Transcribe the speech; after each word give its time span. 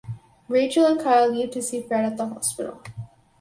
Rachel 0.49 0.87
and 0.87 0.99
Kyle 0.99 1.27
leave 1.31 1.51
to 1.51 1.61
see 1.61 1.83
Fred 1.83 2.05
at 2.05 2.17
the 2.17 2.25
hospital. 2.25 2.81